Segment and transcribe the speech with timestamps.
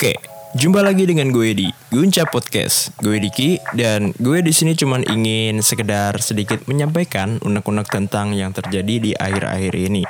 [0.00, 0.16] Oke,
[0.56, 2.88] jumpa lagi dengan gue di Gunca Podcast.
[3.04, 8.96] Gue Diki dan gue di sini cuman ingin sekedar sedikit menyampaikan unek-unek tentang yang terjadi
[8.96, 10.08] di akhir-akhir ini.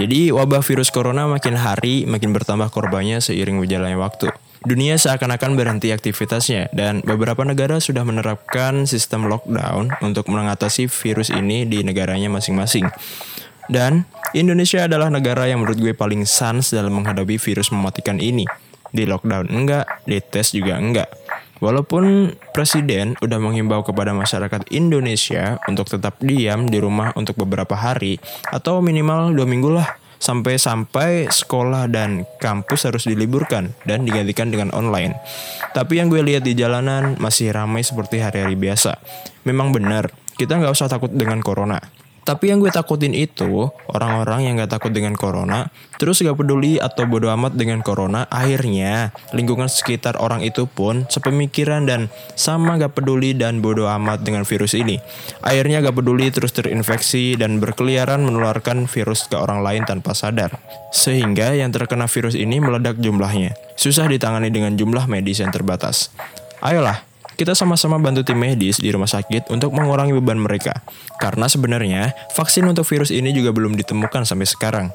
[0.00, 4.32] Jadi wabah virus corona makin hari makin bertambah korbannya seiring berjalannya waktu.
[4.64, 11.68] Dunia seakan-akan berhenti aktivitasnya dan beberapa negara sudah menerapkan sistem lockdown untuk mengatasi virus ini
[11.68, 12.88] di negaranya masing-masing.
[13.68, 18.48] Dan Indonesia adalah negara yang menurut gue paling sans dalam menghadapi virus mematikan ini
[18.90, 21.08] di lockdown enggak, di tes juga enggak.
[21.60, 28.16] Walaupun presiden udah menghimbau kepada masyarakat Indonesia untuk tetap diam di rumah untuk beberapa hari
[28.48, 35.16] atau minimal dua minggu lah sampai-sampai sekolah dan kampus harus diliburkan dan digantikan dengan online.
[35.72, 39.00] Tapi yang gue lihat di jalanan masih ramai seperti hari-hari biasa.
[39.48, 41.80] Memang benar, kita nggak usah takut dengan corona.
[42.24, 47.08] Tapi yang gue takutin itu orang-orang yang gak takut dengan corona, terus gak peduli atau
[47.08, 53.34] bodo amat dengan corona, akhirnya lingkungan sekitar orang itu pun sepemikiran dan sama gak peduli
[53.34, 55.02] dan bodo amat dengan virus ini.
[55.42, 60.60] Akhirnya gak peduli terus terinfeksi dan berkeliaran menularkan virus ke orang lain tanpa sadar.
[60.94, 63.56] Sehingga yang terkena virus ini meledak jumlahnya.
[63.74, 66.12] Susah ditangani dengan jumlah medis yang terbatas.
[66.60, 67.09] Ayolah,
[67.40, 70.84] kita sama-sama bantu tim medis di rumah sakit untuk mengurangi beban mereka.
[71.16, 74.86] Karena sebenarnya vaksin untuk virus ini juga belum ditemukan sampai sekarang.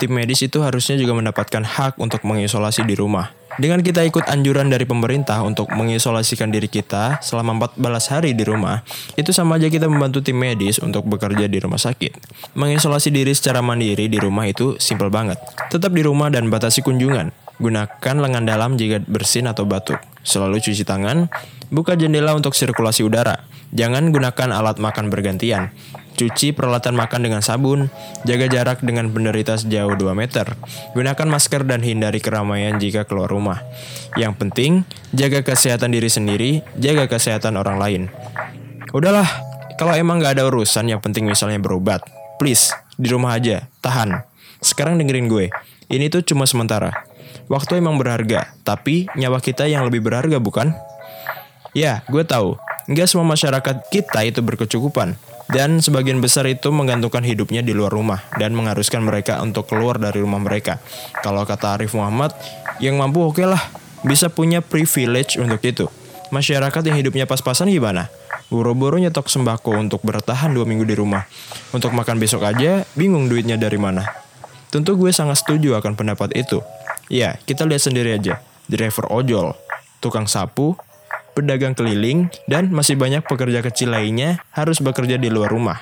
[0.00, 3.36] Tim medis itu harusnya juga mendapatkan hak untuk mengisolasi di rumah.
[3.60, 8.80] Dengan kita ikut anjuran dari pemerintah untuk mengisolasikan diri kita selama 14 hari di rumah,
[9.20, 12.16] itu sama aja kita membantu tim medis untuk bekerja di rumah sakit.
[12.56, 15.36] Mengisolasi diri secara mandiri di rumah itu simpel banget.
[15.68, 17.28] Tetap di rumah dan batasi kunjungan.
[17.60, 20.11] Gunakan lengan dalam jika bersin atau batuk.
[20.22, 21.26] Selalu cuci tangan,
[21.70, 23.42] buka jendela untuk sirkulasi udara.
[23.72, 25.72] Jangan gunakan alat makan bergantian.
[26.12, 27.88] Cuci peralatan makan dengan sabun,
[28.28, 30.44] jaga jarak dengan penderita sejauh 2 meter.
[30.92, 33.64] Gunakan masker dan hindari keramaian jika keluar rumah.
[34.14, 34.72] Yang penting,
[35.16, 38.02] jaga kesehatan diri sendiri, jaga kesehatan orang lain.
[38.92, 39.24] Udahlah,
[39.80, 42.04] kalau emang gak ada urusan yang penting misalnya berobat,
[42.36, 44.20] please, di rumah aja, tahan.
[44.60, 45.48] Sekarang dengerin gue,
[45.92, 47.04] ini tuh cuma sementara.
[47.52, 50.72] Waktu emang berharga, tapi nyawa kita yang lebih berharga bukan?
[51.76, 52.56] Ya, gue tahu.
[52.88, 55.20] Nggak semua masyarakat kita itu berkecukupan.
[55.52, 60.24] Dan sebagian besar itu menggantungkan hidupnya di luar rumah dan mengharuskan mereka untuk keluar dari
[60.24, 60.80] rumah mereka.
[61.20, 62.32] Kalau kata Arif Muhammad,
[62.80, 63.60] yang mampu oke okay lah,
[64.00, 65.92] bisa punya privilege untuk itu.
[66.32, 68.08] Masyarakat yang hidupnya pas-pasan gimana?
[68.48, 71.28] Boro-boro nyetok sembako untuk bertahan dua minggu di rumah.
[71.76, 74.21] Untuk makan besok aja, bingung duitnya dari mana.
[74.72, 76.64] Tentu gue sangat setuju akan pendapat itu.
[77.12, 78.40] Ya, kita lihat sendiri aja.
[78.72, 79.52] Driver ojol,
[80.00, 80.80] tukang sapu,
[81.36, 85.76] pedagang keliling, dan masih banyak pekerja kecil lainnya harus bekerja di luar rumah.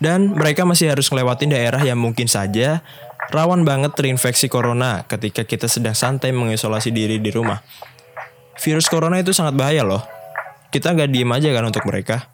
[0.00, 2.80] Dan mereka masih harus ngelewatin daerah yang mungkin saja
[3.28, 7.60] rawan banget terinfeksi corona ketika kita sedang santai mengisolasi diri di rumah.
[8.56, 10.00] Virus corona itu sangat bahaya loh.
[10.72, 12.33] Kita nggak diem aja kan untuk mereka.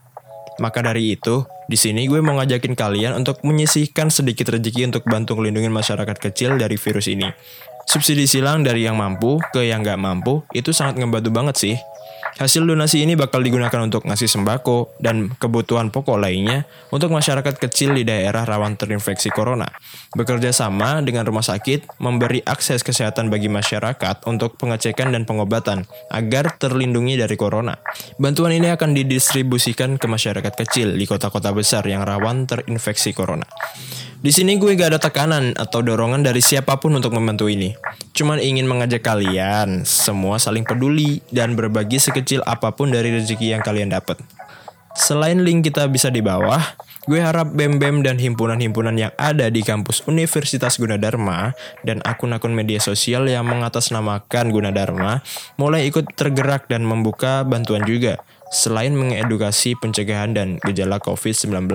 [0.60, 5.41] Maka dari itu, di sini gue mau ngajakin kalian untuk menyisihkan sedikit rezeki untuk bantu
[5.41, 7.25] melindungi masyarakat kecil dari virus ini.
[7.89, 11.77] Subsidi silang dari yang mampu ke yang nggak mampu itu sangat ngebantu banget sih.
[12.41, 17.93] Hasil donasi ini bakal digunakan untuk ngasih sembako dan kebutuhan pokok lainnya untuk masyarakat kecil
[17.93, 19.69] di daerah rawan terinfeksi corona.
[20.17, 26.57] Bekerja sama dengan rumah sakit memberi akses kesehatan bagi masyarakat untuk pengecekan dan pengobatan agar
[26.57, 27.77] terlindungi dari corona.
[28.17, 33.45] Bantuan ini akan didistribusikan ke masyarakat kecil di kota-kota besar yang rawan terinfeksi corona.
[34.20, 37.72] Di sini gue gak ada tekanan atau dorongan dari siapa pun untuk membantu ini.
[38.12, 43.64] Cuman ingin mengajak kalian semua saling peduli dan berbagi sekecil apa pun dari rezeki yang
[43.64, 44.20] kalian dapat.
[44.92, 46.60] Selain link kita bisa di bawah,
[47.08, 51.56] gue harap BEM-BEM dan himpunan-himpunan yang ada di kampus Universitas Gunadarma
[51.88, 55.25] dan akun-akun media sosial yang mengatasnamakan Gunadarma
[55.56, 58.20] mulai ikut tergerak dan membuka bantuan juga,
[58.52, 61.72] selain mengedukasi pencegahan dan gejala COVID-19.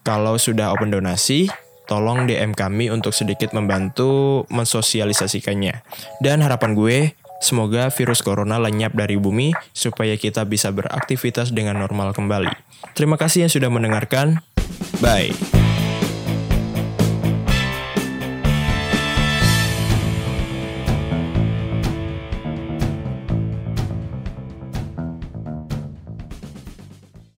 [0.00, 1.52] Kalau sudah open donasi,
[1.84, 5.84] tolong DM kami untuk sedikit membantu mensosialisasikannya.
[6.22, 6.98] Dan harapan gue,
[7.44, 12.52] semoga virus corona lenyap dari bumi supaya kita bisa beraktivitas dengan normal kembali.
[12.96, 14.40] Terima kasih yang sudah mendengarkan.
[15.04, 15.59] Bye.